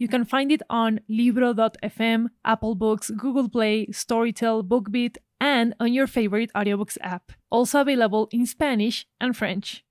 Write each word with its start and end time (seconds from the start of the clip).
You 0.00 0.08
can 0.08 0.24
find 0.24 0.50
it 0.50 0.62
on 0.70 1.00
Libro.fm, 1.08 2.28
Apple 2.42 2.74
Books, 2.74 3.10
Google 3.10 3.50
Play, 3.50 3.86
Storytel, 3.88 4.66
BookBeat, 4.66 5.18
and 5.38 5.74
on 5.78 5.92
your 5.92 6.06
favorite 6.06 6.50
audiobooks 6.54 6.96
app. 7.02 7.32
Also 7.50 7.82
available 7.82 8.26
in 8.32 8.46
Spanish 8.46 9.06
and 9.20 9.36
French. 9.36 9.84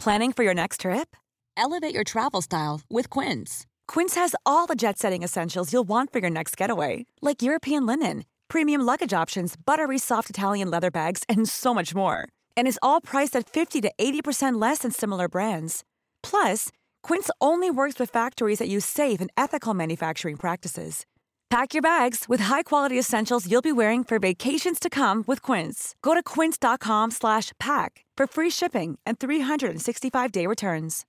Planning 0.00 0.32
for 0.32 0.42
your 0.42 0.54
next 0.54 0.80
trip? 0.80 1.14
Elevate 1.56 1.94
your 1.94 2.02
travel 2.02 2.42
style 2.42 2.80
with 2.90 3.08
Quince. 3.08 3.66
Quince 3.86 4.16
has 4.16 4.34
all 4.44 4.66
the 4.66 4.74
jet 4.74 4.98
setting 4.98 5.22
essentials 5.22 5.72
you'll 5.72 5.84
want 5.88 6.12
for 6.12 6.18
your 6.18 6.30
next 6.30 6.56
getaway, 6.56 7.06
like 7.22 7.40
European 7.40 7.86
linen, 7.86 8.24
premium 8.48 8.80
luggage 8.80 9.12
options, 9.12 9.54
buttery 9.56 9.98
soft 9.98 10.28
Italian 10.28 10.72
leather 10.72 10.90
bags, 10.90 11.22
and 11.28 11.48
so 11.48 11.72
much 11.72 11.94
more. 11.94 12.28
And 12.56 12.66
is 12.66 12.80
all 12.82 13.00
priced 13.00 13.36
at 13.36 13.48
50 13.48 13.80
to 13.82 13.92
80% 13.96 14.60
less 14.60 14.78
than 14.78 14.90
similar 14.90 15.28
brands. 15.28 15.84
Plus, 16.22 16.72
Quince 17.06 17.30
only 17.40 17.70
works 17.70 18.00
with 18.00 18.10
factories 18.10 18.58
that 18.58 18.68
use 18.68 18.84
safe 18.84 19.20
and 19.20 19.30
ethical 19.36 19.74
manufacturing 19.74 20.36
practices. 20.36 21.06
Pack 21.50 21.72
your 21.72 21.80
bags 21.80 22.24
with 22.28 22.40
high-quality 22.40 22.98
essentials 22.98 23.48
you'll 23.48 23.62
be 23.62 23.70
wearing 23.70 24.02
for 24.02 24.18
vacations 24.18 24.80
to 24.80 24.90
come 24.90 25.22
with 25.28 25.40
Quince. 25.40 25.94
Go 26.02 26.14
to 26.14 26.22
quince.com/pack 26.34 28.04
for 28.16 28.26
free 28.26 28.50
shipping 28.50 28.98
and 29.06 29.20
365-day 29.20 30.46
returns. 30.48 31.04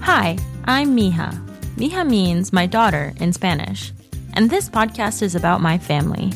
Hi, 0.00 0.38
I'm 0.64 0.96
Mija. 0.96 1.30
Mija 1.76 2.06
means 2.06 2.54
my 2.54 2.64
daughter 2.64 3.12
in 3.20 3.34
Spanish, 3.34 3.92
and 4.32 4.48
this 4.48 4.70
podcast 4.70 5.22
is 5.22 5.34
about 5.34 5.60
my 5.60 5.76
family. 5.76 6.32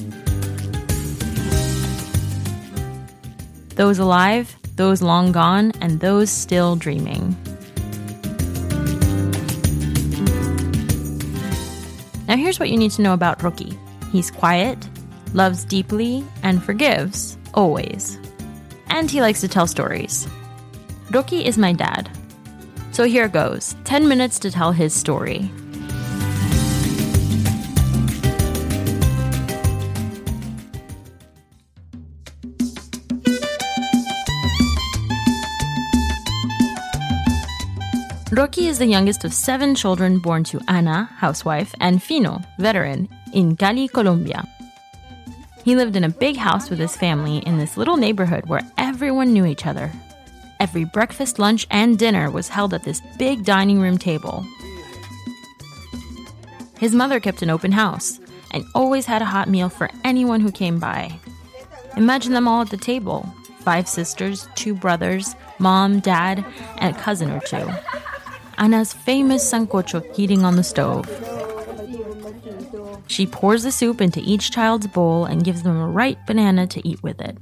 Those 3.77 3.99
alive, 3.99 4.57
those 4.77 5.03
long 5.03 5.33
gone, 5.33 5.73
and 5.81 6.01
those 6.01 6.31
still 6.31 6.77
dreaming. 6.77 7.37
Now, 12.29 12.37
here's 12.37 12.59
what 12.59 12.71
you 12.71 12.77
need 12.77 12.93
to 12.93 13.03
know 13.03 13.15
about 13.15 13.43
Rocky 13.43 13.79
he's 14.11 14.31
quiet, 14.31 14.79
loves 15.35 15.65
deeply, 15.65 16.25
and 16.43 16.63
forgives, 16.63 17.37
always. 17.55 18.19
And 18.89 19.11
he 19.11 19.21
likes 19.21 19.41
to 19.41 19.49
tell 19.49 19.67
stories. 19.67 20.29
Rocky 21.11 21.45
is 21.45 21.59
my 21.59 21.73
dad. 21.73 22.11
So 22.93 23.05
here 23.05 23.29
goes 23.29 23.75
10 23.85 24.07
minutes 24.07 24.39
to 24.41 24.51
tell 24.51 24.73
his 24.73 24.95
story. 24.95 25.51
Rocky 38.33 38.67
is 38.67 38.79
the 38.79 38.87
youngest 38.87 39.27
of 39.27 39.35
seven 39.35 39.75
children 39.75 40.19
born 40.19 40.43
to 40.45 40.61
Ana, 40.67 41.05
housewife, 41.19 41.75
and 41.81 42.03
Fino, 42.03 42.41
veteran, 42.59 43.07
in 43.35 43.57
Cali, 43.57 43.89
Colombia. 43.89 44.49
He 45.63 45.77
lived 45.77 45.97
in 45.97 46.05
a 46.05 46.09
big 46.09 46.39
house 46.39 46.71
with 46.71 46.79
his 46.79 46.97
family 46.97 47.39
in 47.45 47.59
this 47.59 47.77
little 47.77 47.99
neighborhood 47.99 48.47
where 48.47 48.63
everyone 48.79 49.35
knew 49.35 49.45
each 49.45 49.67
other. 49.67 49.93
Every 50.61 50.85
breakfast, 50.85 51.39
lunch, 51.39 51.67
and 51.71 51.99
dinner 51.99 52.31
was 52.31 52.49
held 52.49 52.73
at 52.73 52.85
this 52.85 53.03
big 53.19 53.45
dining 53.45 53.83
room 53.83 53.99
table. 53.99 54.47
His 56.79 56.95
mother 56.95 57.21
kept 57.21 57.43
an 57.43 57.51
open 57.51 57.73
house 57.73 58.19
and 58.53 58.65
always 58.75 59.05
had 59.05 59.21
a 59.21 59.27
hot 59.27 59.51
meal 59.51 59.69
for 59.69 59.91
anyone 60.05 60.41
who 60.41 60.51
came 60.51 60.79
by. 60.79 61.13
Imagine 61.99 62.33
them 62.33 62.49
all 62.49 62.63
at 62.63 62.71
the 62.71 62.79
table 62.79 63.31
five 63.59 63.87
sisters, 63.87 64.49
two 64.55 64.75
brothers, 64.75 65.37
mom, 65.59 66.01
dad, 66.01 66.43
and 66.79 66.97
a 66.97 66.99
cousin 66.99 67.31
or 67.31 67.41
two. 67.41 67.69
Ana's 68.63 68.93
famous 68.93 69.43
sancocho 69.53 70.01
heating 70.15 70.45
on 70.45 70.55
the 70.55 70.63
stove. 70.63 71.09
She 73.09 73.27
pours 73.27 73.65
the 73.65 73.73
soup 73.73 74.01
into 74.01 74.21
each 74.21 74.53
child's 74.53 74.87
bowl 74.87 75.25
and 75.25 75.43
gives 75.43 75.65
them 75.65 75.77
a 75.77 75.89
ripe 75.89 76.25
banana 76.29 76.69
to 76.69 76.89
eat 76.89 77.03
with 77.03 77.21
it. 77.21 77.37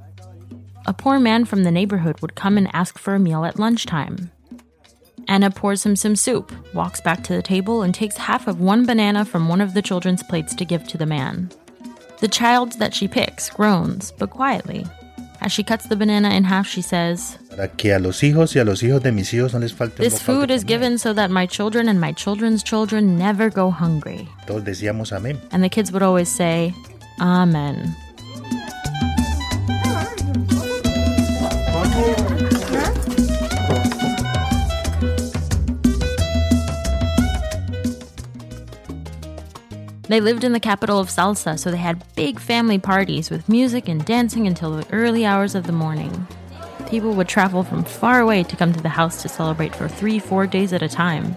A 0.86 0.94
poor 0.94 1.20
man 1.20 1.44
from 1.44 1.62
the 1.62 1.70
neighborhood 1.70 2.18
would 2.22 2.36
come 2.36 2.56
and 2.56 2.74
ask 2.74 2.98
for 2.98 3.14
a 3.14 3.18
meal 3.18 3.44
at 3.44 3.58
lunchtime. 3.58 4.30
Ana 5.28 5.50
pours 5.50 5.84
him 5.84 5.94
some 5.94 6.16
soup, 6.16 6.52
walks 6.72 7.02
back 7.02 7.22
to 7.24 7.34
the 7.34 7.42
table, 7.42 7.82
and 7.82 7.94
takes 7.94 8.16
half 8.16 8.48
of 8.48 8.62
one 8.62 8.86
banana 8.86 9.26
from 9.26 9.46
one 9.46 9.60
of 9.60 9.74
the 9.74 9.82
children's 9.82 10.22
plates 10.22 10.54
to 10.54 10.64
give 10.64 10.88
to 10.88 10.96
the 10.96 11.04
man. 11.04 11.50
The 12.20 12.28
child 12.28 12.78
that 12.78 12.94
she 12.94 13.08
picks 13.08 13.50
groans, 13.50 14.10
but 14.10 14.30
quietly. 14.30 14.86
As 15.42 15.52
she 15.52 15.64
cuts 15.64 15.86
the 15.86 15.96
banana 15.96 16.30
in 16.30 16.44
half, 16.44 16.66
she 16.66 16.80
says, 16.80 17.36
This 19.96 20.22
food 20.22 20.50
is 20.50 20.64
given 20.64 20.98
so 20.98 21.12
that 21.12 21.30
my 21.30 21.46
children 21.46 21.88
and 21.88 22.00
my 22.00 22.12
children's 22.12 22.62
children 22.62 23.18
never 23.18 23.50
go 23.50 23.70
hungry. 23.70 24.28
Todos 24.46 24.64
decíamos 24.64 25.12
amén. 25.12 25.38
And 25.52 25.62
the 25.62 25.68
kids 25.68 25.92
would 25.92 26.02
always 26.02 26.28
say, 26.28 26.72
Amen. 27.20 27.94
They 40.10 40.20
lived 40.20 40.42
in 40.42 40.52
the 40.52 40.58
capital 40.58 40.98
of 40.98 41.08
salsa, 41.08 41.56
so 41.56 41.70
they 41.70 41.76
had 41.76 42.02
big 42.16 42.40
family 42.40 42.78
parties 42.80 43.30
with 43.30 43.48
music 43.48 43.88
and 43.88 44.04
dancing 44.04 44.48
until 44.48 44.76
the 44.76 44.84
early 44.92 45.24
hours 45.24 45.54
of 45.54 45.68
the 45.68 45.72
morning. 45.72 46.26
People 46.90 47.14
would 47.14 47.28
travel 47.28 47.62
from 47.62 47.84
far 47.84 48.18
away 48.18 48.42
to 48.42 48.56
come 48.56 48.72
to 48.72 48.82
the 48.82 48.88
house 48.88 49.22
to 49.22 49.28
celebrate 49.28 49.76
for 49.76 49.86
three, 49.86 50.18
four 50.18 50.48
days 50.48 50.72
at 50.72 50.82
a 50.82 50.88
time. 50.88 51.36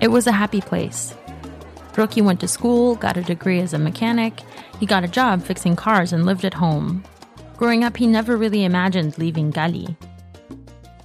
It 0.00 0.08
was 0.08 0.28
a 0.28 0.32
happy 0.32 0.60
place. 0.60 1.14
Rocky 1.96 2.22
went 2.22 2.38
to 2.40 2.48
school, 2.48 2.94
got 2.94 3.16
a 3.16 3.22
degree 3.22 3.58
as 3.58 3.74
a 3.74 3.78
mechanic, 3.78 4.40
he 4.78 4.86
got 4.86 5.02
a 5.02 5.08
job 5.08 5.42
fixing 5.42 5.74
cars, 5.74 6.12
and 6.12 6.24
lived 6.24 6.44
at 6.44 6.54
home. 6.54 7.02
Growing 7.56 7.82
up, 7.82 7.96
he 7.96 8.06
never 8.06 8.36
really 8.36 8.62
imagined 8.62 9.18
leaving 9.18 9.50
Cali. 9.50 9.96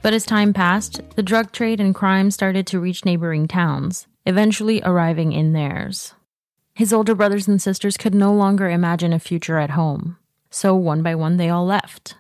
But 0.04 0.14
as 0.14 0.24
time 0.24 0.54
passed, 0.54 1.02
the 1.16 1.24
drug 1.24 1.52
trade 1.52 1.82
and 1.82 1.96
crime 1.96 2.30
started 2.30 2.68
to 2.68 2.80
reach 2.80 3.06
neighboring 3.06 3.48
towns, 3.48 4.06
eventually 4.28 4.84
arriving 4.84 5.32
in 5.32 5.54
theirs. 5.54 6.14
His 6.76 6.94
older 6.94 7.16
brothers 7.16 7.48
and 7.48 7.60
sisters 7.60 7.98
could 7.98 8.14
no 8.14 8.36
longer 8.36 8.70
imagine 8.70 9.14
a 9.14 9.20
future 9.20 9.58
at 9.58 9.72
home, 9.72 10.18
so 10.52 10.76
one 10.76 11.02
by 11.02 11.16
one 11.16 11.38
they 11.38 11.50
all 11.50 11.66
left. 11.66 12.18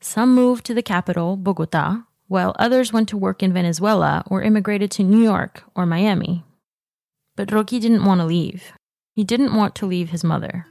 Some 0.00 0.34
moved 0.34 0.64
to 0.66 0.74
the 0.74 0.82
capital, 0.82 1.36
Bogota, 1.36 2.02
while 2.28 2.54
others 2.58 2.92
went 2.92 3.08
to 3.08 3.16
work 3.16 3.42
in 3.42 3.52
Venezuela 3.52 4.22
or 4.26 4.42
immigrated 4.42 4.92
to 4.92 5.02
New 5.02 5.22
York 5.22 5.64
or 5.74 5.86
Miami. 5.86 6.44
But 7.34 7.50
Rocky 7.50 7.80
didn't 7.80 8.04
want 8.04 8.20
to 8.20 8.26
leave. 8.26 8.72
He 9.14 9.24
didn't 9.24 9.56
want 9.56 9.74
to 9.76 9.86
leave 9.86 10.10
his 10.10 10.22
mother. 10.22 10.66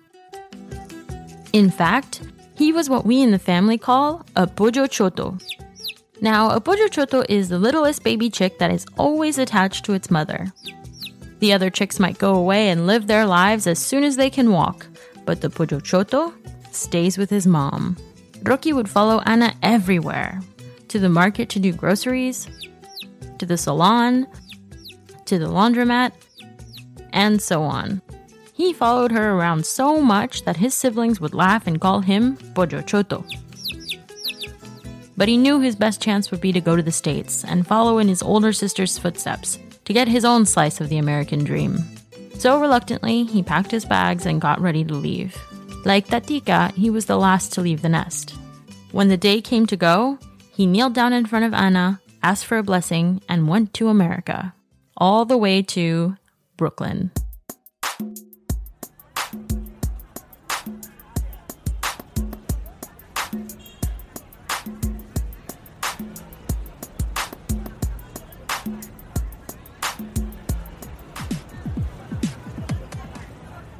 In 1.52 1.70
fact, 1.70 2.22
he 2.56 2.72
was 2.72 2.90
what 2.90 3.06
we 3.06 3.22
in 3.22 3.32
the 3.32 3.40
family 3.40 3.78
call 3.78 4.26
a 4.36 4.48
pollo 4.48 4.88
choto. 4.88 5.42
Now, 6.22 6.52
a 6.52 6.62
pollo 6.62 6.88
choto 6.88 7.26
is 7.28 7.50
the 7.50 7.60
littlest 7.60 8.04
baby 8.04 8.30
chick 8.30 8.60
that 8.60 8.72
is 8.72 8.86
always 8.98 9.38
attached 9.38 9.84
to 9.86 9.94
its 9.94 10.10
mother. 10.10 10.54
The 11.40 11.52
other 11.52 11.70
chicks 11.70 12.00
might 12.00 12.18
go 12.18 12.34
away 12.34 12.70
and 12.70 12.88
live 12.88 13.08
their 13.08 13.26
lives 13.26 13.68
as 13.68 13.78
soon 13.78 14.04
as 14.04 14.16
they 14.16 14.30
can 14.30 14.52
walk, 14.52 14.88
but 15.26 15.42
the 15.42 15.50
pollo 15.50 15.82
choto 15.82 16.34
stays 16.72 17.18
with 17.18 17.30
his 17.30 17.46
mom. 17.46 17.98
Rocky 18.44 18.74
would 18.74 18.90
follow 18.90 19.22
Ana 19.26 19.54
everywhere 19.62 20.42
to 20.88 21.00
the 21.00 21.10
market 21.10 21.50
to 21.50 21.60
do 21.60 21.74
groceries, 21.74 22.48
to 23.40 23.46
the 23.46 23.58
salon, 23.58 24.28
to 25.26 25.38
the 25.38 25.48
laundromat, 25.48 26.12
and 27.14 27.42
so 27.42 27.64
on. 27.64 28.02
He 28.54 28.74
followed 28.74 29.12
her 29.12 29.34
around 29.34 29.66
so 29.66 30.02
much 30.02 30.44
that 30.46 30.58
his 30.58 30.74
siblings 30.74 31.22
would 31.22 31.34
laugh 31.34 31.68
and 31.68 31.80
call 31.80 32.02
him 32.02 32.38
Pollo 32.56 32.82
Choto. 32.82 33.24
But 35.16 35.28
he 35.28 35.38
knew 35.38 35.60
his 35.60 35.76
best 35.76 36.02
chance 36.02 36.32
would 36.32 36.42
be 36.42 36.52
to 36.52 36.62
go 36.62 36.76
to 36.76 36.84
the 36.84 36.92
States 36.92 37.44
and 37.44 37.68
follow 37.68 37.98
in 37.98 38.08
his 38.08 38.22
older 38.22 38.54
sister's 38.54 38.98
footsteps 38.98 39.60
to 39.86 39.94
get 39.94 40.08
his 40.08 40.26
own 40.26 40.46
slice 40.46 40.80
of 40.80 40.90
the 40.90 40.98
American 40.98 41.44
dream. 41.44 41.80
So 42.36 42.60
reluctantly, 42.62 43.24
he 43.24 43.42
packed 43.42 43.72
his 43.72 43.86
bags 43.86 44.26
and 44.26 44.42
got 44.42 44.62
ready 44.62 44.84
to 44.84 44.94
leave. 44.94 45.36
Like 45.88 46.10
Tatica, 46.10 46.74
he 46.74 46.90
was 46.90 47.06
the 47.06 47.16
last 47.16 47.54
to 47.54 47.62
leave 47.62 47.82
the 47.82 47.88
nest. 47.88 48.36
When 48.92 49.08
the 49.08 49.16
day 49.16 49.40
came 49.40 49.66
to 49.68 49.78
go, 49.78 50.20
he 50.52 50.66
kneeled 50.66 50.94
down 50.94 51.14
in 51.14 51.26
front 51.26 51.46
of 51.46 51.54
Ana, 51.54 52.02
asked 52.22 52.44
for 52.44 52.58
a 52.58 52.62
blessing, 52.62 53.22
and 53.30 53.48
went 53.48 53.74
to 53.76 53.88
America, 53.88 54.54
all 54.98 55.24
the 55.24 55.38
way 55.38 55.62
to 55.62 56.18
Brooklyn. 56.58 57.12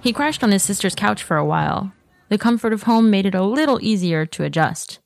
He 0.02 0.14
crashed 0.14 0.42
on 0.42 0.52
his 0.52 0.64
sister's 0.64 0.96
couch 0.96 1.22
for 1.22 1.36
a 1.36 1.44
while. 1.44 1.92
The 2.30 2.38
comfort 2.38 2.74
of 2.74 2.84
home 2.84 3.10
made 3.10 3.26
it 3.26 3.36
a 3.36 3.44
little 3.44 3.80
easier 3.82 4.26
to 4.26 4.44
adjust. 4.44 5.00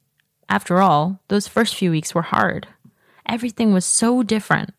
After 0.50 0.82
all, 0.82 1.20
those 1.28 1.48
first 1.48 1.76
few 1.76 1.92
weeks 1.92 2.16
were 2.16 2.24
hard. 2.24 2.68
Everything 3.28 3.74
was 3.74 3.86
so 3.86 4.24
different. 4.24 4.74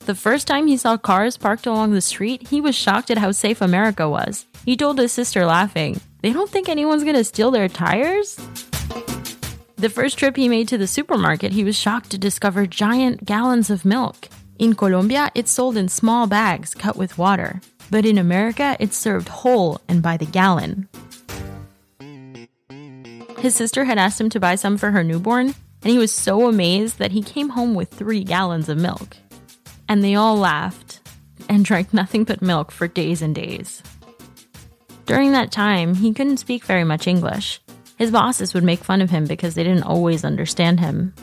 The 0.00 0.14
first 0.14 0.46
time 0.46 0.66
he 0.66 0.76
saw 0.76 0.96
cars 0.96 1.36
parked 1.36 1.66
along 1.66 1.92
the 1.92 2.00
street, 2.00 2.48
he 2.48 2.60
was 2.60 2.76
shocked 2.76 3.10
at 3.10 3.18
how 3.18 3.32
safe 3.32 3.60
America 3.60 4.08
was. 4.08 4.46
He 4.64 4.76
told 4.76 4.98
his 4.98 5.12
sister, 5.12 5.44
laughing, 5.46 6.00
They 6.20 6.32
don't 6.32 6.50
think 6.50 6.68
anyone's 6.68 7.04
gonna 7.04 7.24
steal 7.24 7.50
their 7.50 7.68
tires? 7.68 8.36
The 9.76 9.90
first 9.90 10.18
trip 10.18 10.36
he 10.36 10.48
made 10.48 10.68
to 10.68 10.78
the 10.78 10.86
supermarket, 10.86 11.52
he 11.52 11.64
was 11.64 11.76
shocked 11.76 12.10
to 12.10 12.18
discover 12.18 12.66
giant 12.66 13.24
gallons 13.24 13.70
of 13.70 13.84
milk. 13.84 14.28
In 14.58 14.74
Colombia, 14.74 15.30
it's 15.34 15.50
sold 15.50 15.76
in 15.76 15.88
small 15.88 16.26
bags 16.26 16.74
cut 16.74 16.96
with 16.96 17.18
water, 17.18 17.60
but 17.90 18.06
in 18.06 18.16
America, 18.16 18.74
it's 18.80 18.96
served 18.96 19.28
whole 19.28 19.82
and 19.86 20.02
by 20.02 20.16
the 20.16 20.24
gallon. 20.24 20.88
His 23.38 23.54
sister 23.54 23.84
had 23.84 23.98
asked 23.98 24.18
him 24.18 24.30
to 24.30 24.40
buy 24.40 24.54
some 24.54 24.78
for 24.78 24.92
her 24.92 25.04
newborn, 25.04 25.54
and 25.82 25.92
he 25.92 25.98
was 25.98 26.12
so 26.14 26.48
amazed 26.48 26.98
that 26.98 27.12
he 27.12 27.22
came 27.22 27.50
home 27.50 27.74
with 27.74 27.90
three 27.90 28.24
gallons 28.24 28.70
of 28.70 28.78
milk. 28.78 29.18
And 29.90 30.02
they 30.02 30.14
all 30.14 30.36
laughed 30.36 31.00
and 31.50 31.62
drank 31.64 31.92
nothing 31.92 32.24
but 32.24 32.40
milk 32.40 32.70
for 32.70 32.88
days 32.88 33.20
and 33.20 33.34
days. 33.34 33.82
During 35.04 35.32
that 35.32 35.52
time, 35.52 35.94
he 35.94 36.14
couldn't 36.14 36.38
speak 36.38 36.64
very 36.64 36.82
much 36.82 37.06
English. 37.06 37.60
His 37.98 38.10
bosses 38.10 38.54
would 38.54 38.64
make 38.64 38.80
fun 38.82 39.02
of 39.02 39.10
him 39.10 39.26
because 39.26 39.54
they 39.54 39.64
didn't 39.64 39.84
always 39.84 40.24
understand 40.24 40.80
him. 40.80 41.14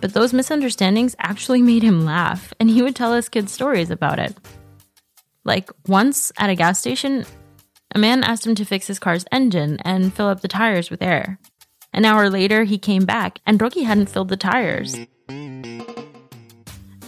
But 0.00 0.14
those 0.14 0.32
misunderstandings 0.32 1.14
actually 1.18 1.62
made 1.62 1.82
him 1.82 2.04
laugh, 2.04 2.52
and 2.58 2.70
he 2.70 2.82
would 2.82 2.96
tell 2.96 3.14
his 3.14 3.28
kids 3.28 3.52
stories 3.52 3.90
about 3.90 4.18
it. 4.18 4.36
Like 5.44 5.70
once 5.86 6.32
at 6.38 6.50
a 6.50 6.54
gas 6.54 6.78
station, 6.78 7.24
a 7.94 7.98
man 7.98 8.24
asked 8.24 8.46
him 8.46 8.54
to 8.54 8.64
fix 8.64 8.86
his 8.86 8.98
car's 8.98 9.24
engine 9.32 9.78
and 9.84 10.14
fill 10.14 10.28
up 10.28 10.40
the 10.40 10.48
tires 10.48 10.90
with 10.90 11.02
air. 11.02 11.38
An 11.92 12.04
hour 12.04 12.30
later, 12.30 12.64
he 12.64 12.78
came 12.78 13.04
back, 13.04 13.40
and 13.46 13.60
Rocky 13.60 13.82
hadn't 13.82 14.08
filled 14.08 14.28
the 14.28 14.36
tires. 14.36 14.96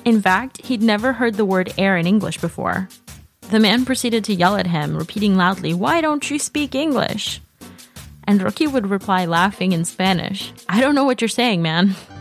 In 0.04 0.20
fact, 0.20 0.66
he'd 0.66 0.82
never 0.82 1.12
heard 1.12 1.34
the 1.34 1.44
word 1.44 1.72
air 1.78 1.96
in 1.96 2.06
English 2.06 2.38
before. 2.38 2.88
The 3.42 3.60
man 3.60 3.84
proceeded 3.84 4.24
to 4.24 4.34
yell 4.34 4.56
at 4.56 4.66
him, 4.66 4.96
repeating 4.96 5.36
loudly, 5.36 5.72
Why 5.72 6.00
don't 6.00 6.28
you 6.28 6.38
speak 6.38 6.74
English? 6.74 7.40
And 8.24 8.42
Rocky 8.42 8.66
would 8.66 8.88
reply, 8.88 9.26
laughing 9.26 9.72
in 9.72 9.84
Spanish, 9.84 10.52
I 10.68 10.80
don't 10.80 10.94
know 10.94 11.04
what 11.04 11.20
you're 11.20 11.28
saying, 11.28 11.62
man. 11.62 11.94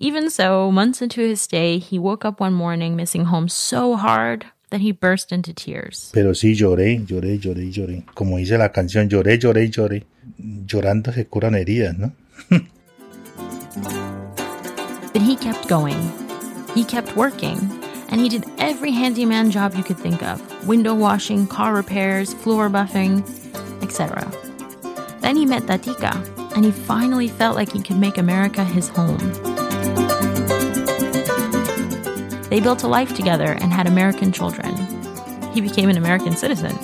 Even 0.00 0.30
so, 0.30 0.70
months 0.70 1.02
into 1.02 1.20
his 1.22 1.40
stay, 1.40 1.78
he 1.78 1.98
woke 1.98 2.24
up 2.24 2.38
one 2.38 2.52
morning 2.52 2.94
missing 2.94 3.24
home 3.24 3.48
so 3.48 3.96
hard 3.96 4.46
that 4.70 4.80
he 4.80 4.92
burst 4.92 5.32
into 5.32 5.52
tears. 5.52 6.12
Pero 6.14 6.34
sí 6.34 6.54
lloré, 6.54 7.04
lloré, 7.04 7.36
lloré, 7.40 7.72
lloré. 7.72 8.04
Como 8.14 8.36
dice 8.36 8.56
la 8.56 8.68
canción, 8.68 9.08
lloré, 9.08 9.40
lloré, 9.40 9.68
lloré. 9.68 10.04
Llorando 10.38 11.12
se 11.12 11.24
curan 11.26 11.56
heridas, 11.56 11.98
¿no? 11.98 12.12
but 15.12 15.20
he 15.20 15.34
kept 15.34 15.66
going. 15.66 15.98
He 16.76 16.84
kept 16.84 17.16
working. 17.16 17.58
And 18.08 18.20
he 18.20 18.28
did 18.28 18.44
every 18.58 18.92
handyman 18.92 19.50
job 19.50 19.74
you 19.74 19.82
could 19.82 19.98
think 19.98 20.22
of 20.22 20.40
window 20.68 20.94
washing, 20.94 21.48
car 21.48 21.74
repairs, 21.74 22.32
floor 22.34 22.70
buffing, 22.70 23.24
etc. 23.82 24.30
Then 25.22 25.34
he 25.34 25.44
met 25.44 25.64
Tatika, 25.64 26.14
and 26.54 26.64
he 26.64 26.70
finally 26.70 27.26
felt 27.26 27.56
like 27.56 27.72
he 27.72 27.82
could 27.82 27.98
make 27.98 28.16
America 28.16 28.62
his 28.62 28.88
home. 28.88 29.47
They 32.50 32.60
built 32.60 32.82
a 32.82 32.88
life 32.88 33.14
together 33.14 33.52
and 33.60 33.70
had 33.70 33.86
American 33.86 34.32
children. 34.32 34.74
He 35.52 35.60
became 35.60 35.90
an 35.90 35.98
American 35.98 36.34
citizen 36.34 36.76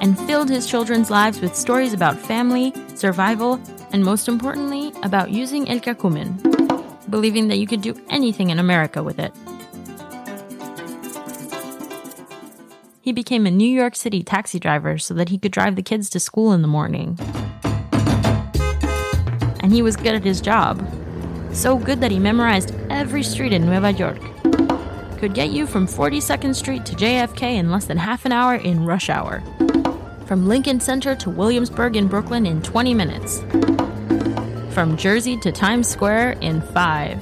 and 0.00 0.16
filled 0.20 0.48
his 0.48 0.68
children's 0.68 1.10
lives 1.10 1.40
with 1.40 1.56
stories 1.56 1.92
about 1.92 2.16
family, 2.16 2.72
survival, 2.94 3.60
and 3.92 4.04
most 4.04 4.28
importantly, 4.28 4.92
about 5.02 5.30
using 5.30 5.68
El 5.68 5.80
Cacumen, 5.80 6.38
believing 7.10 7.48
that 7.48 7.56
you 7.56 7.66
could 7.66 7.80
do 7.80 8.00
anything 8.08 8.50
in 8.50 8.60
America 8.60 9.02
with 9.02 9.18
it. 9.18 9.32
He 13.00 13.12
became 13.12 13.46
a 13.46 13.50
New 13.50 13.68
York 13.68 13.96
City 13.96 14.22
taxi 14.22 14.60
driver 14.60 14.96
so 14.96 15.12
that 15.14 15.28
he 15.28 15.38
could 15.38 15.52
drive 15.52 15.74
the 15.74 15.82
kids 15.82 16.08
to 16.10 16.20
school 16.20 16.52
in 16.52 16.62
the 16.62 16.68
morning. 16.68 17.18
And 19.60 19.72
he 19.72 19.82
was 19.82 19.96
good 19.96 20.14
at 20.14 20.22
his 20.22 20.40
job. 20.40 20.86
So 21.52 21.78
good 21.78 22.00
that 22.00 22.10
he 22.10 22.18
memorized 22.18 22.74
every 22.90 23.22
street 23.22 23.52
in 23.52 23.66
Nueva 23.66 23.92
York 23.92 24.33
could 25.24 25.32
get 25.32 25.52
you 25.52 25.66
from 25.66 25.86
42nd 25.86 26.54
Street 26.54 26.84
to 26.84 26.94
JFK 26.94 27.54
in 27.54 27.70
less 27.70 27.86
than 27.86 27.96
half 27.96 28.26
an 28.26 28.32
hour 28.32 28.56
in 28.56 28.84
rush 28.84 29.08
hour. 29.08 29.42
From 30.26 30.46
Lincoln 30.46 30.80
Center 30.80 31.14
to 31.14 31.30
Williamsburg 31.30 31.96
in 31.96 32.08
Brooklyn 32.08 32.44
in 32.44 32.60
20 32.60 32.92
minutes. 32.92 33.40
From 34.74 34.98
Jersey 34.98 35.38
to 35.38 35.50
Times 35.50 35.88
Square 35.88 36.32
in 36.42 36.60
five. 36.60 37.18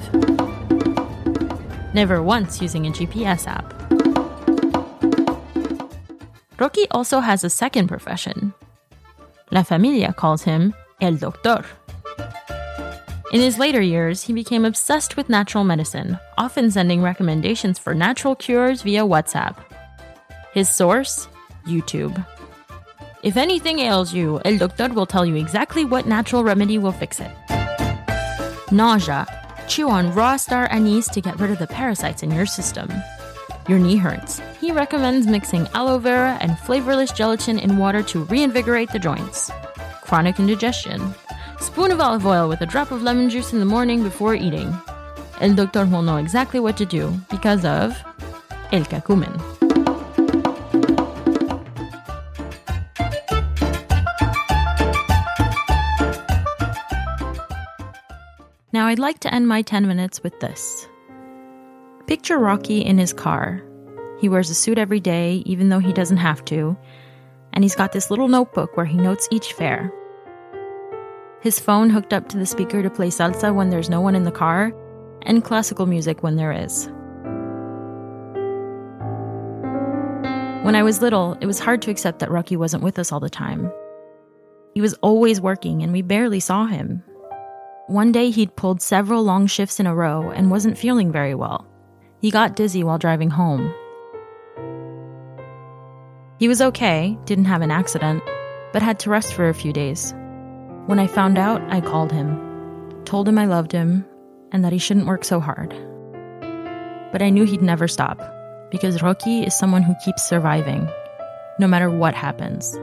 Never 1.93 2.21
once 2.21 2.61
using 2.61 2.87
a 2.87 2.91
GPS 2.91 3.47
app. 3.47 3.73
Rocky 6.59 6.85
also 6.91 7.21
has 7.21 7.45
a 7.45 7.49
second 7.49 7.87
profession. 7.87 8.53
La 9.49 9.63
Familia 9.63 10.11
calls 10.11 10.43
him 10.43 10.73
El 10.99 11.15
Doctor. 11.15 11.63
In 13.33 13.41
his 13.41 13.57
later 13.57 13.81
years, 13.81 14.21
he 14.21 14.31
became 14.31 14.63
obsessed 14.63 15.17
with 15.17 15.27
natural 15.27 15.63
medicine, 15.63 16.19
often 16.37 16.69
sending 16.69 17.01
recommendations 17.01 17.79
for 17.79 17.95
natural 17.95 18.35
cures 18.35 18.83
via 18.83 19.01
WhatsApp. 19.01 19.57
His 20.53 20.69
source? 20.69 21.27
YouTube. 21.65 22.23
If 23.23 23.35
anything 23.35 23.79
ails 23.79 24.13
you, 24.13 24.39
El 24.45 24.59
Doctor 24.59 24.89
will 24.89 25.07
tell 25.07 25.25
you 25.25 25.35
exactly 25.35 25.83
what 25.83 26.05
natural 26.05 26.43
remedy 26.43 26.77
will 26.77 26.91
fix 26.91 27.19
it. 27.19 27.31
Nausea. 28.71 29.25
Chew 29.67 29.89
on 29.89 30.13
raw 30.13 30.37
star 30.37 30.67
anise 30.69 31.07
to 31.07 31.19
get 31.19 31.39
rid 31.39 31.49
of 31.49 31.57
the 31.57 31.65
parasites 31.65 32.21
in 32.21 32.29
your 32.29 32.45
system. 32.45 32.87
Your 33.67 33.79
knee 33.79 33.97
hurts. 33.97 34.43
He 34.61 34.71
recommends 34.71 35.25
mixing 35.25 35.67
aloe 35.73 35.97
vera 35.97 36.37
and 36.39 36.59
flavorless 36.59 37.11
gelatin 37.11 37.57
in 37.57 37.77
water 37.79 38.03
to 38.03 38.25
reinvigorate 38.25 38.91
the 38.91 38.99
joints. 38.99 39.49
Chronic 40.03 40.37
indigestion. 40.37 41.15
Spoon 41.63 41.91
of 41.91 42.01
olive 42.01 42.25
oil 42.25 42.49
with 42.49 42.59
a 42.59 42.65
drop 42.65 42.91
of 42.91 43.03
lemon 43.03 43.29
juice 43.29 43.53
in 43.53 43.59
the 43.59 43.65
morning 43.65 44.03
before 44.03 44.35
eating. 44.35 44.77
El 45.39 45.55
doctor 45.55 45.85
will 45.85 46.01
know 46.01 46.17
exactly 46.17 46.59
what 46.59 46.75
to 46.75 46.85
do 46.85 47.09
because 47.31 47.63
of 47.63 47.97
El 48.73 48.83
Cacumen. 48.83 49.31
Now, 58.73 58.87
I'd 58.87 58.99
like 58.99 59.19
to 59.19 59.33
end 59.33 59.47
my 59.47 59.61
10 59.61 59.87
minutes 59.87 60.21
with 60.21 60.37
this. 60.41 60.85
Picture 62.07 62.39
Rocky 62.39 62.81
in 62.81 62.97
his 62.97 63.13
car. 63.13 63.63
He 64.19 64.27
wears 64.27 64.49
a 64.49 64.55
suit 64.55 64.77
every 64.77 64.99
day, 64.99 65.41
even 65.45 65.69
though 65.69 65.79
he 65.79 65.93
doesn't 65.93 66.17
have 66.17 66.43
to, 66.45 66.77
and 67.53 67.63
he's 67.63 67.75
got 67.75 67.93
this 67.93 68.11
little 68.11 68.27
notebook 68.27 68.75
where 68.75 68.85
he 68.85 68.97
notes 68.97 69.29
each 69.31 69.53
fare 69.53 69.93
his 71.43 71.59
phone 71.59 71.89
hooked 71.89 72.13
up 72.13 72.29
to 72.29 72.37
the 72.37 72.45
speaker 72.45 72.81
to 72.81 72.89
play 72.89 73.09
salsa 73.09 73.53
when 73.53 73.69
there's 73.69 73.89
no 73.89 73.99
one 73.99 74.15
in 74.15 74.23
the 74.23 74.31
car, 74.31 74.71
and 75.23 75.43
classical 75.43 75.85
music 75.85 76.23
when 76.23 76.37
there 76.37 76.53
is. 76.53 76.87
When 80.63 80.73
I 80.73 80.83
was 80.83 81.01
little, 81.01 81.37
it 81.41 81.45
was 81.45 81.59
hard 81.59 81.81
to 81.81 81.91
accept 81.91 82.19
that 82.19 82.31
Rocky 82.31 82.55
wasn't 82.55 82.83
with 82.83 82.97
us 82.97 83.11
all 83.11 83.19
the 83.19 83.29
time. 83.29 83.69
He 84.73 84.79
was 84.79 84.93
always 85.01 85.41
working, 85.41 85.83
and 85.83 85.91
we 85.91 86.01
barely 86.01 86.39
saw 86.39 86.65
him. 86.65 87.03
One 87.87 88.13
day, 88.13 88.29
he'd 88.29 88.55
pulled 88.55 88.81
several 88.81 89.21
long 89.21 89.45
shifts 89.47 89.81
in 89.81 89.85
a 89.85 89.93
row 89.93 90.31
and 90.31 90.49
wasn't 90.49 90.77
feeling 90.77 91.11
very 91.11 91.35
well. 91.35 91.67
He 92.21 92.31
got 92.31 92.55
dizzy 92.55 92.85
while 92.85 92.97
driving 92.97 93.29
home. 93.29 93.73
He 96.39 96.47
was 96.47 96.61
okay, 96.61 97.17
didn't 97.25 97.45
have 97.45 97.61
an 97.61 97.71
accident, 97.71 98.23
but 98.71 98.81
had 98.81 98.97
to 98.99 99.09
rest 99.09 99.33
for 99.33 99.49
a 99.49 99.53
few 99.53 99.73
days. 99.73 100.15
When 100.85 100.99
I 100.99 101.07
found 101.07 101.37
out, 101.37 101.61
I 101.69 101.79
called 101.79 102.11
him, 102.11 102.37
told 103.05 103.25
him 103.25 103.37
I 103.37 103.45
loved 103.45 103.71
him, 103.71 104.05
and 104.51 104.65
that 104.65 104.73
he 104.73 104.79
shouldn't 104.79 105.07
work 105.07 105.23
so 105.23 105.39
hard. 105.39 105.69
But 107.13 107.21
I 107.21 107.29
knew 107.29 107.45
he'd 107.45 107.61
never 107.61 107.87
stop, 107.87 108.19
because 108.69 109.01
Rocky 109.01 109.45
is 109.45 109.57
someone 109.57 109.81
who 109.81 109.95
keeps 110.03 110.23
surviving, 110.23 110.89
no 111.57 111.67
matter 111.67 111.89
what 111.89 112.13
happens. 112.15 112.77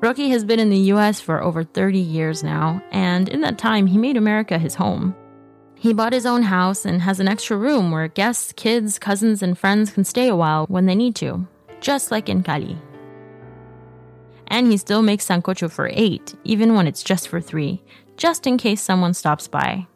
Rocky 0.00 0.30
has 0.30 0.44
been 0.44 0.60
in 0.60 0.70
the 0.70 0.92
US 0.92 1.20
for 1.20 1.42
over 1.42 1.64
30 1.64 1.98
years 1.98 2.44
now, 2.44 2.80
and 2.92 3.28
in 3.28 3.40
that 3.40 3.58
time, 3.58 3.88
he 3.88 3.98
made 3.98 4.16
America 4.16 4.58
his 4.58 4.76
home. 4.76 5.16
He 5.82 5.92
bought 5.92 6.12
his 6.12 6.26
own 6.26 6.42
house 6.44 6.84
and 6.84 7.02
has 7.02 7.18
an 7.18 7.26
extra 7.26 7.56
room 7.56 7.90
where 7.90 8.06
guests, 8.06 8.52
kids, 8.52 9.00
cousins, 9.00 9.42
and 9.42 9.58
friends 9.58 9.90
can 9.90 10.04
stay 10.04 10.28
a 10.28 10.36
while 10.36 10.64
when 10.66 10.86
they 10.86 10.94
need 10.94 11.16
to, 11.16 11.44
just 11.80 12.12
like 12.12 12.28
in 12.28 12.44
Cali. 12.44 12.78
And 14.46 14.70
he 14.70 14.76
still 14.76 15.02
makes 15.02 15.26
sancocho 15.26 15.68
for 15.68 15.90
eight, 15.92 16.36
even 16.44 16.76
when 16.76 16.86
it's 16.86 17.02
just 17.02 17.26
for 17.26 17.40
three, 17.40 17.82
just 18.16 18.46
in 18.46 18.58
case 18.58 18.80
someone 18.80 19.12
stops 19.12 19.48
by. 19.48 19.88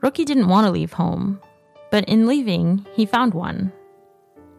Rocky 0.00 0.24
didn't 0.24 0.48
want 0.48 0.64
to 0.64 0.70
leave 0.70 0.94
home, 0.94 1.42
but 1.90 2.08
in 2.08 2.26
leaving, 2.26 2.86
he 2.94 3.04
found 3.04 3.34
one. 3.34 3.74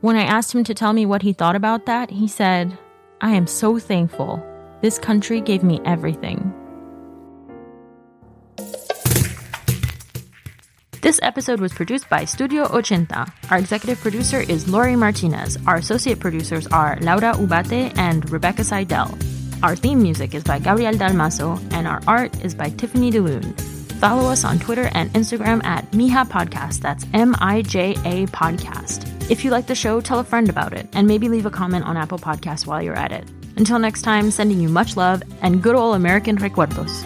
When 0.02 0.16
I 0.16 0.22
asked 0.22 0.54
him 0.54 0.64
to 0.66 0.76
tell 0.76 0.94
me 0.94 1.08
what 1.08 1.24
he 1.24 1.34
thought 1.34 1.56
about 1.56 1.88
that, 1.88 2.12
he 2.12 2.28
said, 2.28 2.78
I 3.22 3.32
am 3.32 3.48
so 3.48 3.80
thankful. 3.80 4.40
This 4.84 5.00
country 5.00 5.42
gave 5.42 5.64
me 5.64 5.82
everything. 5.84 6.51
Episode 11.22 11.60
was 11.60 11.74
produced 11.74 12.10
by 12.10 12.26
Studio 12.26 12.66
Ochenta. 12.66 13.32
Our 13.50 13.60
executive 13.60 14.00
producer 14.00 14.42
is 14.42 14.68
Lori 14.68 14.96
Martinez. 14.96 15.58
Our 15.68 15.78
associate 15.78 16.20
producers 16.20 16.68
are 16.68 16.98
Laura 17.02 17.34
Ubate 17.34 17.98
and 17.98 18.30
Rebecca 18.30 18.64
Seidel. 18.64 19.18
Our 19.64 19.76
theme 19.76 20.02
music 20.02 20.34
is 20.34 20.44
by 20.44 20.60
Gabriel 20.60 20.94
Dalmaso, 20.94 21.62
and 21.74 21.88
our 21.88 22.02
art 22.08 22.44
is 22.44 22.56
by 22.56 22.70
Tiffany 22.70 23.12
DeLune. 23.12 23.60
Follow 24.00 24.30
us 24.30 24.44
on 24.44 24.58
Twitter 24.58 24.90
and 24.94 25.12
Instagram 25.14 25.64
at 25.64 25.90
Mija 25.92 26.28
Podcast. 26.28 26.82
That's 26.82 27.06
M 27.14 27.36
I 27.40 27.62
J 27.62 27.92
A 28.04 28.26
Podcast. 28.28 29.08
If 29.30 29.46
you 29.46 29.52
like 29.52 29.68
the 29.68 29.76
show, 29.76 30.02
tell 30.02 30.20
a 30.20 30.24
friend 30.24 30.50
about 30.50 30.74
it, 30.74 30.90
and 30.94 31.08
maybe 31.08 31.30
leave 31.30 31.46
a 31.46 31.52
comment 31.52 31.86
on 31.86 31.98
Apple 31.98 32.18
Podcasts 32.18 32.66
while 32.66 32.82
you're 32.82 32.96
at 32.96 33.12
it. 33.12 33.30
Until 33.58 33.78
next 33.78 34.02
time, 34.02 34.32
sending 34.32 34.60
you 34.60 34.70
much 34.70 34.98
love 34.98 35.22
and 35.42 35.62
good 35.62 35.76
old 35.76 35.96
American 35.96 36.38
recuerdos. 36.38 37.06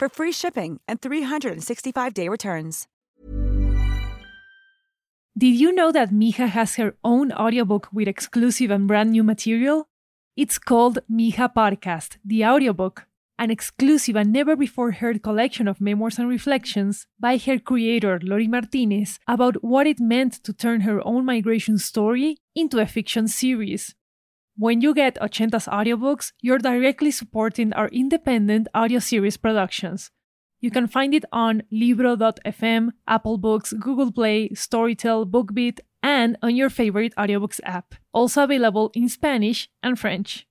for 0.00 0.08
free 0.08 0.32
shipping 0.32 0.80
and 0.88 0.98
365-day 1.02 2.28
returns. 2.30 2.88
Did 5.36 5.54
you 5.60 5.72
know 5.72 5.92
that 5.92 6.10
Mija 6.10 6.48
has 6.48 6.76
her 6.76 6.96
own 7.04 7.32
audiobook 7.32 7.88
with 7.92 8.08
exclusive 8.08 8.70
and 8.70 8.88
brand 8.88 9.10
new 9.12 9.22
material? 9.22 9.88
It's 10.36 10.58
called 10.58 11.00
Mija 11.10 11.52
Podcast, 11.54 12.16
the 12.24 12.46
audiobook, 12.46 13.06
an 13.38 13.50
exclusive 13.50 14.16
and 14.16 14.32
never 14.32 14.56
before 14.56 14.92
heard 14.92 15.22
collection 15.22 15.68
of 15.68 15.82
memoirs 15.82 16.18
and 16.18 16.28
reflections 16.28 17.06
by 17.18 17.36
her 17.36 17.58
creator, 17.58 18.18
Lori 18.22 18.48
Martinez, 18.48 19.18
about 19.28 19.62
what 19.62 19.86
it 19.86 20.00
meant 20.00 20.42
to 20.44 20.54
turn 20.54 20.80
her 20.80 21.06
own 21.06 21.26
migration 21.26 21.76
story 21.76 22.38
into 22.54 22.78
a 22.78 22.86
fiction 22.86 23.28
series. 23.28 23.94
When 24.60 24.82
you 24.82 24.92
get 24.92 25.14
Ochenta's 25.22 25.64
audiobooks, 25.64 26.32
you're 26.42 26.58
directly 26.58 27.10
supporting 27.10 27.72
our 27.72 27.88
independent 27.88 28.68
audio 28.74 28.98
series 28.98 29.38
productions. 29.38 30.10
You 30.60 30.70
can 30.70 30.86
find 30.86 31.14
it 31.14 31.24
on 31.32 31.62
Libro.fm, 31.70 32.90
Apple 33.08 33.38
Books, 33.38 33.72
Google 33.72 34.12
Play, 34.12 34.50
Storytel, 34.50 35.24
BookBeat, 35.24 35.80
and 36.02 36.36
on 36.42 36.56
your 36.56 36.68
favorite 36.68 37.14
audiobooks 37.16 37.60
app. 37.64 37.94
Also 38.12 38.42
available 38.42 38.90
in 38.92 39.08
Spanish 39.08 39.70
and 39.82 39.98
French. 39.98 40.46